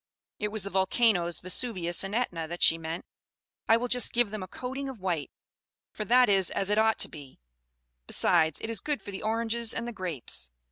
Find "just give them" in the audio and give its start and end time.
3.87-4.41